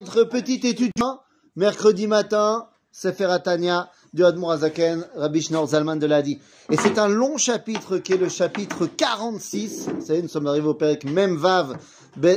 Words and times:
Notre 0.00 0.22
petit 0.22 0.60
étudiant, 0.64 1.18
mercredi 1.56 2.06
matin, 2.06 2.68
Sefer 2.92 3.24
Atania 3.24 3.90
du 4.12 4.24
Admour 4.24 4.52
Azaken, 4.52 5.04
Rabbi 5.16 5.42
Zalman 5.42 5.96
de 5.96 6.06
l'Adi. 6.06 6.38
Et 6.70 6.76
c'est 6.76 7.00
un 7.00 7.08
long 7.08 7.36
chapitre 7.36 7.98
qui 7.98 8.12
est 8.12 8.16
le 8.16 8.28
chapitre 8.28 8.86
46. 8.86 9.88
Vous 9.88 10.06
savez, 10.06 10.22
nous 10.22 10.28
sommes 10.28 10.46
arrivés 10.46 10.68
au 10.68 10.74
Pérec 10.74 11.02
Memvav 11.02 11.76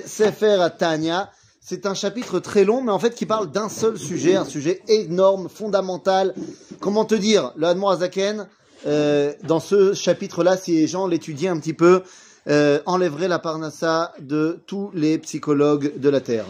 Sefer 0.08 0.60
Atania. 0.60 1.30
C'est 1.60 1.86
un 1.86 1.94
chapitre 1.94 2.40
très 2.40 2.64
long, 2.64 2.82
mais 2.82 2.92
en 2.92 2.98
fait 2.98 3.14
qui 3.14 3.28
parle 3.28 3.52
d'un 3.52 3.70
seul 3.70 4.00
sujet, 4.00 4.36
un 4.36 4.46
sujet 4.46 4.82
énorme, 4.88 5.48
fondamental. 5.48 6.34
Comment 6.80 7.06
te 7.06 7.14
dire, 7.14 7.54
le 7.58 7.68
Admour 7.68 7.92
Azaken, 7.92 8.48
euh, 8.88 9.34
dans 9.44 9.60
ce 9.60 9.94
chapitre-là, 9.94 10.58
si 10.58 10.72
les 10.72 10.88
gens 10.88 11.06
l'étudiaient 11.06 11.50
un 11.50 11.60
petit 11.60 11.76
peu, 11.76 12.02
euh, 12.48 12.80
enlèverait 12.88 13.28
la 13.28 13.38
parnassa 13.38 14.16
de 14.20 14.64
tous 14.66 14.90
les 14.96 15.20
psychologues 15.20 16.00
de 16.00 16.10
la 16.10 16.22
Terre 16.22 16.48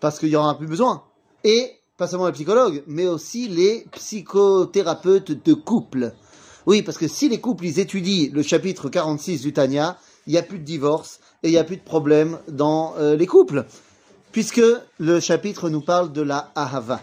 parce 0.00 0.18
qu'il 0.18 0.28
y 0.28 0.36
aura 0.36 0.56
plus 0.56 0.66
besoin. 0.66 1.02
Et 1.44 1.72
pas 1.96 2.06
seulement 2.06 2.26
les 2.26 2.32
psychologues, 2.32 2.82
mais 2.86 3.06
aussi 3.06 3.48
les 3.48 3.86
psychothérapeutes 3.92 5.44
de 5.44 5.54
couple. 5.54 6.12
Oui, 6.66 6.82
parce 6.82 6.98
que 6.98 7.08
si 7.08 7.28
les 7.28 7.40
couples 7.40 7.64
ils 7.64 7.78
étudient 7.78 8.30
le 8.32 8.42
chapitre 8.42 8.88
46 8.88 9.40
du 9.40 9.52
Tanya, 9.52 9.96
il 10.26 10.32
n'y 10.32 10.38
a 10.38 10.42
plus 10.42 10.58
de 10.58 10.64
divorce 10.64 11.20
et 11.42 11.48
il 11.48 11.52
n'y 11.52 11.58
a 11.58 11.64
plus 11.64 11.76
de 11.76 11.82
problème 11.82 12.38
dans 12.48 12.94
euh, 12.98 13.16
les 13.16 13.26
couples. 13.26 13.64
Puisque 14.32 14.62
le 14.98 15.20
chapitre 15.20 15.70
nous 15.70 15.80
parle 15.80 16.12
de 16.12 16.22
la 16.22 16.50
Ahava. 16.54 17.00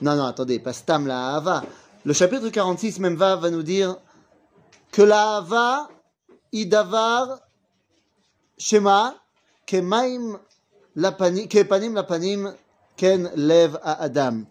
Non, 0.00 0.16
non, 0.16 0.24
attendez, 0.24 0.58
pas 0.58 0.72
Stam 0.72 1.06
la 1.06 1.30
Ahava. 1.30 1.64
Le 2.04 2.12
chapitre 2.12 2.48
46 2.48 3.00
même 3.00 3.16
va, 3.16 3.36
va 3.36 3.50
nous 3.50 3.62
dire 3.62 3.96
que 4.92 5.02
la 5.02 5.36
Ahava, 5.36 5.88
idavar, 6.52 7.40
shema, 8.56 9.16
kemaim 9.66 10.38
Kepanim 10.96 11.94
lapanim 11.94 12.54
ken 12.96 13.30
lev 13.36 13.78
à 13.82 14.02
Adam. 14.02 14.44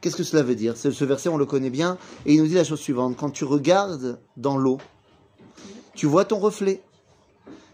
Qu'est-ce 0.00 0.16
que 0.16 0.22
cela 0.22 0.42
veut 0.42 0.54
dire? 0.54 0.76
Ce 0.76 1.04
verset, 1.04 1.28
on 1.28 1.36
le 1.36 1.46
connaît 1.46 1.70
bien, 1.70 1.96
et 2.26 2.34
il 2.34 2.40
nous 2.40 2.46
dit 2.46 2.54
la 2.54 2.64
chose 2.64 2.80
suivante. 2.80 3.16
Quand 3.16 3.30
tu 3.30 3.44
regardes 3.44 4.20
dans 4.36 4.58
l'eau, 4.58 4.78
tu 5.94 6.06
vois 6.06 6.24
ton 6.24 6.38
reflet. 6.38 6.82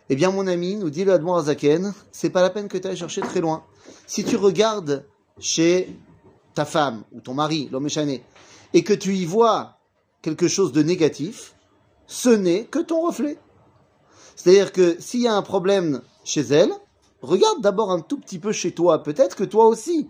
Eh 0.08 0.16
bien, 0.16 0.31
mon 0.31 0.47
ami, 0.47 0.77
nous 0.77 0.91
dit 0.91 1.05
le 1.05 1.12
Admon 1.12 1.34
Azaken, 1.34 1.92
c'est 2.12 2.31
pas 2.31 2.42
la 2.42 2.50
peine 2.50 2.69
que 2.69 2.78
tu 2.78 2.86
ailles 2.86 2.97
chercher 2.97 3.20
très 3.20 3.41
loin. 3.41 3.64
Si 4.06 4.25
tu 4.25 4.36
regardes 4.36 5.06
chez 5.38 5.97
ta 6.55 6.64
femme 6.64 7.05
ou 7.12 7.20
ton 7.20 7.34
mari, 7.34 7.69
l'homme 7.72 7.86
échané, 7.86 8.25
et 8.75 8.84
que 8.84 8.92
tu 8.92 9.14
y 9.14 9.25
vois 9.25 9.78
quelque 10.22 10.48
chose 10.48 10.72
de 10.72 10.83
négatif, 10.83 11.55
ce 12.06 12.28
n'est 12.28 12.64
que 12.64 12.81
ton 12.81 13.06
reflet. 13.06 13.38
C'est-à-dire 14.36 14.72
que 14.72 14.97
s'il 15.00 15.22
y 15.22 15.28
a 15.28 15.34
un 15.34 15.42
problème 15.42 16.03
chez 16.25 16.42
elle, 16.42 16.72
Regarde 17.22 17.60
d'abord 17.60 17.90
un 17.90 18.00
tout 18.00 18.18
petit 18.18 18.38
peu 18.38 18.52
chez 18.52 18.72
toi. 18.72 19.02
Peut-être 19.02 19.36
que 19.36 19.44
toi 19.44 19.66
aussi, 19.66 20.08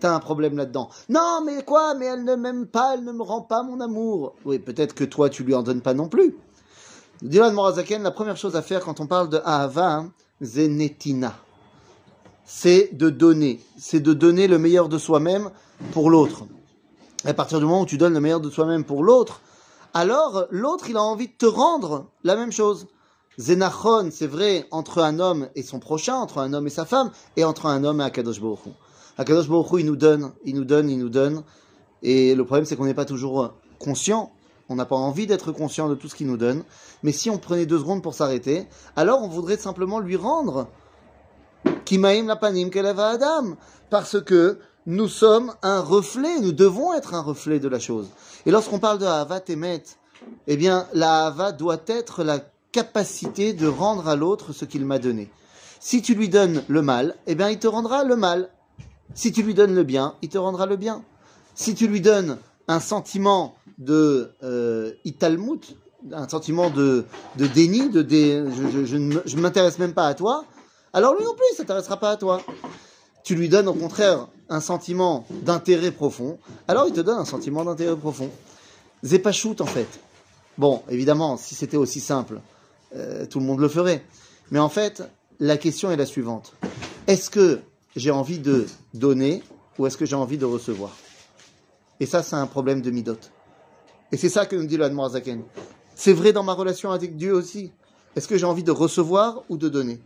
tu 0.00 0.06
as 0.06 0.14
un 0.14 0.20
problème 0.20 0.56
là-dedans. 0.56 0.90
Non, 1.08 1.42
mais 1.44 1.62
quoi 1.64 1.94
Mais 1.94 2.06
elle 2.06 2.24
ne 2.24 2.34
m'aime 2.34 2.66
pas, 2.66 2.94
elle 2.94 3.04
ne 3.04 3.12
me 3.12 3.22
rend 3.22 3.40
pas 3.40 3.62
mon 3.62 3.80
amour. 3.80 4.34
Oui, 4.44 4.58
peut-être 4.58 4.94
que 4.94 5.04
toi, 5.04 5.30
tu 5.30 5.44
lui 5.44 5.54
en 5.54 5.62
donnes 5.62 5.82
pas 5.82 5.94
non 5.94 6.08
plus. 6.08 6.36
Dylan 7.22 7.52
Morazaken, 7.54 8.02
la 8.02 8.10
première 8.10 8.36
chose 8.36 8.56
à 8.56 8.62
faire 8.62 8.80
quand 8.80 9.00
on 9.00 9.06
parle 9.06 9.28
de 9.28 9.40
Ahava, 9.44 9.92
hein, 9.92 10.12
Zenetina, 10.42 11.34
c'est 12.44 12.90
de 12.92 13.10
donner. 13.10 13.60
C'est 13.78 14.00
de 14.00 14.12
donner 14.12 14.48
le 14.48 14.58
meilleur 14.58 14.88
de 14.88 14.98
soi-même 14.98 15.50
pour 15.92 16.10
l'autre. 16.10 16.44
À 17.24 17.34
partir 17.34 17.58
du 17.58 17.66
moment 17.66 17.82
où 17.82 17.86
tu 17.86 17.98
donnes 17.98 18.14
le 18.14 18.20
meilleur 18.20 18.40
de 18.40 18.48
soi-même 18.48 18.84
pour 18.84 19.04
l'autre, 19.04 19.42
alors 19.92 20.46
l'autre, 20.50 20.88
il 20.88 20.96
a 20.96 21.02
envie 21.02 21.28
de 21.28 21.32
te 21.32 21.46
rendre 21.46 22.06
la 22.24 22.36
même 22.36 22.52
chose. 22.52 22.86
Zénachon, 23.40 24.10
c'est 24.12 24.26
vrai, 24.26 24.66
entre 24.70 25.02
un 25.02 25.18
homme 25.18 25.48
et 25.54 25.62
son 25.62 25.78
prochain, 25.78 26.14
entre 26.14 26.38
un 26.38 26.52
homme 26.52 26.66
et 26.66 26.70
sa 26.70 26.84
femme, 26.84 27.10
et 27.38 27.44
entre 27.44 27.66
un 27.66 27.84
homme 27.84 28.02
et 28.02 28.04
Akadosh 28.04 28.38
Baruch. 28.38 28.58
Akadosh 29.16 29.48
Baruch 29.48 29.80
il 29.80 29.86
nous 29.86 29.96
donne, 29.96 30.32
il 30.44 30.54
nous 30.54 30.66
donne, 30.66 30.90
il 30.90 30.98
nous 30.98 31.08
donne. 31.08 31.42
Et 32.02 32.34
le 32.34 32.44
problème, 32.44 32.66
c'est 32.66 32.76
qu'on 32.76 32.84
n'est 32.84 32.92
pas 32.92 33.06
toujours 33.06 33.54
conscient. 33.78 34.30
On 34.68 34.74
n'a 34.74 34.84
pas 34.84 34.96
envie 34.96 35.26
d'être 35.26 35.52
conscient 35.52 35.88
de 35.88 35.94
tout 35.94 36.06
ce 36.06 36.14
qu'il 36.14 36.26
nous 36.26 36.36
donne. 36.36 36.64
Mais 37.02 37.12
si 37.12 37.30
on 37.30 37.38
prenait 37.38 37.64
deux 37.64 37.78
secondes 37.78 38.02
pour 38.02 38.12
s'arrêter, 38.12 38.68
alors 38.94 39.22
on 39.22 39.28
voudrait 39.28 39.56
simplement 39.56 40.00
lui 40.00 40.16
rendre 40.16 40.68
Kimaim 41.86 42.26
la 42.26 42.36
panim 42.36 42.68
Adam. 42.74 43.56
Parce 43.88 44.20
que 44.22 44.58
nous 44.84 45.08
sommes 45.08 45.54
un 45.62 45.80
reflet, 45.80 46.40
nous 46.40 46.52
devons 46.52 46.92
être 46.92 47.14
un 47.14 47.22
reflet 47.22 47.58
de 47.58 47.68
la 47.68 47.78
chose. 47.78 48.10
Et 48.44 48.50
lorsqu'on 48.50 48.78
parle 48.78 48.98
de 48.98 49.06
Hava 49.06 49.40
Temet, 49.40 49.82
eh 50.46 50.56
bien, 50.58 50.86
la 50.92 51.26
Hava 51.26 51.52
doit 51.52 51.82
être 51.86 52.22
la 52.22 52.40
capacité 52.72 53.52
de 53.52 53.66
rendre 53.66 54.08
à 54.08 54.16
l'autre 54.16 54.52
ce 54.52 54.64
qu'il 54.64 54.84
m'a 54.84 54.98
donné. 54.98 55.30
Si 55.80 56.02
tu 56.02 56.14
lui 56.14 56.28
donnes 56.28 56.62
le 56.68 56.82
mal, 56.82 57.16
eh 57.26 57.34
bien, 57.34 57.50
il 57.50 57.58
te 57.58 57.66
rendra 57.66 58.04
le 58.04 58.16
mal. 58.16 58.50
Si 59.14 59.32
tu 59.32 59.42
lui 59.42 59.54
donnes 59.54 59.74
le 59.74 59.82
bien, 59.82 60.14
il 60.22 60.28
te 60.28 60.38
rendra 60.38 60.66
le 60.66 60.76
bien. 60.76 61.02
Si 61.54 61.74
tu 61.74 61.88
lui 61.88 62.00
donnes 62.00 62.38
un 62.68 62.80
sentiment 62.80 63.56
de 63.78 64.32
euh, 64.42 64.92
un 66.12 66.28
sentiment 66.28 66.70
de, 66.70 67.04
déni, 67.36 67.90
de 67.90 68.06
je, 68.08 68.96
ne 68.96 69.40
m'intéresse 69.40 69.78
même 69.78 69.92
pas 69.92 70.06
à 70.06 70.14
toi, 70.14 70.44
alors 70.92 71.14
lui 71.14 71.24
non 71.24 71.34
plus, 71.34 71.44
il 71.52 71.56
s'intéressera 71.56 71.98
pas 71.98 72.10
à 72.10 72.16
toi. 72.16 72.42
Tu 73.24 73.34
lui 73.34 73.48
donnes 73.48 73.68
au 73.68 73.74
contraire 73.74 74.28
un 74.48 74.60
sentiment 74.60 75.26
d'intérêt 75.42 75.90
profond, 75.90 76.38
alors 76.68 76.86
il 76.86 76.92
te 76.92 77.00
donne 77.00 77.18
un 77.18 77.24
sentiment 77.24 77.64
d'intérêt 77.64 77.96
profond. 77.96 78.30
Zépachout 79.02 79.56
en 79.60 79.66
fait. 79.66 79.88
Bon, 80.58 80.82
évidemment, 80.88 81.36
si 81.36 81.54
c'était 81.54 81.76
aussi 81.76 82.00
simple, 82.00 82.40
euh, 82.94 83.26
tout 83.26 83.40
le 83.40 83.46
monde 83.46 83.60
le 83.60 83.68
ferait. 83.68 84.04
Mais 84.50 84.58
en 84.58 84.68
fait, 84.68 85.02
la 85.38 85.56
question 85.56 85.90
est 85.90 85.96
la 85.96 86.06
suivante. 86.06 86.52
Est-ce 87.06 87.30
que 87.30 87.60
j'ai 87.96 88.10
envie 88.10 88.38
de 88.38 88.66
donner 88.94 89.42
ou 89.78 89.86
est-ce 89.86 89.96
que 89.96 90.06
j'ai 90.06 90.16
envie 90.16 90.38
de 90.38 90.44
recevoir? 90.44 90.96
Et 92.00 92.06
ça, 92.06 92.22
c'est 92.22 92.36
un 92.36 92.46
problème 92.46 92.80
de 92.82 92.90
midot. 92.90 93.18
Et 94.12 94.16
c'est 94.16 94.28
ça 94.28 94.46
que 94.46 94.56
nous 94.56 94.66
dit 94.66 94.76
le 94.76 94.90
Zaken. 95.08 95.42
C'est 95.94 96.12
vrai 96.12 96.32
dans 96.32 96.42
ma 96.42 96.54
relation 96.54 96.90
avec 96.90 97.16
Dieu 97.16 97.32
aussi. 97.32 97.72
Est-ce 98.16 98.26
que 98.26 98.36
j'ai 98.36 98.46
envie 98.46 98.64
de 98.64 98.70
recevoir 98.70 99.42
ou 99.48 99.56
de 99.56 99.68
donner? 99.68 100.00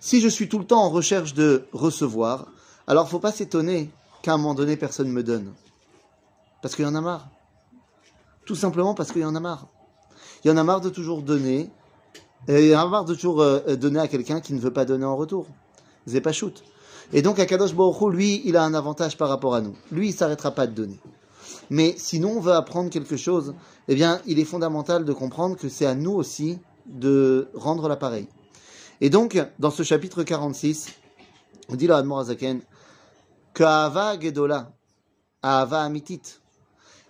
Si 0.00 0.20
je 0.20 0.28
suis 0.28 0.48
tout 0.48 0.58
le 0.58 0.64
temps 0.64 0.82
en 0.82 0.90
recherche 0.90 1.34
de 1.34 1.66
recevoir, 1.72 2.46
alors 2.86 3.08
faut 3.08 3.18
pas 3.18 3.32
s'étonner 3.32 3.90
qu'à 4.22 4.34
un 4.34 4.36
moment 4.36 4.54
donné, 4.54 4.76
personne 4.76 5.08
ne 5.08 5.12
me 5.12 5.22
donne. 5.22 5.52
Parce 6.62 6.74
qu'il 6.74 6.84
y 6.84 6.88
en 6.88 6.94
a 6.94 7.00
marre. 7.00 7.28
Tout 8.44 8.54
simplement 8.54 8.94
parce 8.94 9.12
qu'il 9.12 9.22
y 9.22 9.24
en 9.24 9.34
a 9.34 9.40
marre. 9.40 9.66
Il 10.44 10.48
y 10.48 10.50
en 10.50 10.56
a 10.56 10.64
marre 10.64 10.80
de 10.80 10.88
toujours 10.88 11.22
donner, 11.22 11.70
et 12.48 12.70
de 12.70 13.14
toujours 13.14 13.40
euh, 13.40 13.76
donner 13.76 14.00
à 14.00 14.08
quelqu'un 14.08 14.40
qui 14.40 14.54
ne 14.54 14.60
veut 14.60 14.72
pas 14.72 14.84
donner 14.84 15.04
en 15.04 15.16
retour. 15.16 15.46
shoot. 16.32 16.62
Et 17.12 17.22
donc, 17.22 17.38
Akadosh 17.38 17.74
Baruch 17.74 18.12
lui, 18.12 18.42
il 18.44 18.56
a 18.56 18.64
un 18.64 18.74
avantage 18.74 19.16
par 19.16 19.28
rapport 19.28 19.54
à 19.54 19.60
nous. 19.60 19.76
Lui, 19.90 20.08
il 20.08 20.12
s'arrêtera 20.12 20.50
pas 20.50 20.66
de 20.66 20.72
donner. 20.72 20.98
Mais 21.70 21.94
sinon, 21.96 22.36
on 22.36 22.40
veut 22.40 22.52
apprendre 22.52 22.90
quelque 22.90 23.16
chose, 23.16 23.54
eh 23.88 23.94
bien, 23.94 24.20
il 24.26 24.38
est 24.38 24.44
fondamental 24.44 25.04
de 25.04 25.12
comprendre 25.12 25.56
que 25.56 25.68
c'est 25.68 25.86
à 25.86 25.94
nous 25.94 26.12
aussi 26.12 26.58
de 26.86 27.48
rendre 27.54 27.88
l'appareil. 27.88 28.28
Et 29.00 29.10
donc, 29.10 29.38
dans 29.58 29.70
ce 29.70 29.82
chapitre 29.82 30.22
46, 30.22 30.88
on 31.68 31.74
dit 31.74 31.86
là, 31.86 31.98
Admorazaken, 31.98 32.60
que 33.52 33.64
Ava 33.64 34.18
Gedola, 34.18 34.72
Ava 35.42 35.82
Amitit, 35.82 36.22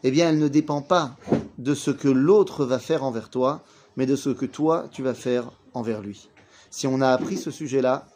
eh 0.03 0.11
bien, 0.11 0.31
elle 0.31 0.39
ne 0.39 0.49
dépend 0.49 0.83
pas 0.83 1.17
de 1.59 1.75
ce 1.75 1.91
que 1.91 2.09
l'autre 2.09 2.65
va 2.65 2.79
faire 2.79 3.05
envers 3.05 3.31
toi, 3.31 3.63
mais 3.97 4.07
de 4.07 4.17
ce 4.17 4.31
que 4.31 4.47
toi, 4.47 4.89
tu 4.91 5.03
vas 5.03 5.15
faire 5.15 5.51
envers 5.75 6.01
lui. 6.01 6.29
Si 6.71 6.87
on 6.87 7.01
a 7.01 7.09
appris 7.11 7.37
ce 7.37 7.51
sujet-là, 7.51 8.07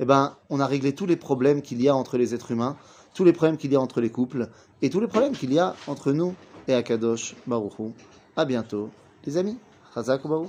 eh 0.00 0.04
ben, 0.04 0.36
on 0.50 0.60
a 0.60 0.66
réglé 0.66 0.94
tous 0.94 1.06
les 1.06 1.16
problèmes 1.16 1.62
qu'il 1.62 1.80
y 1.82 1.88
a 1.88 1.94
entre 1.94 2.18
les 2.18 2.34
êtres 2.34 2.50
humains, 2.50 2.76
tous 3.14 3.24
les 3.24 3.32
problèmes 3.32 3.56
qu'il 3.56 3.72
y 3.72 3.76
a 3.76 3.80
entre 3.80 4.00
les 4.00 4.10
couples, 4.10 4.48
et 4.80 4.90
tous 4.90 5.00
les 5.00 5.06
problèmes 5.06 5.32
qu'il 5.32 5.52
y 5.52 5.58
a 5.58 5.74
entre 5.86 6.12
nous 6.12 6.34
et 6.68 6.74
Akadosh 6.74 7.34
Baruchou. 7.46 7.92
À 8.36 8.44
bientôt, 8.44 8.90
les 9.24 9.36
amis. 9.36 9.58
Chazak 9.94 10.26
Baruch. 10.26 10.48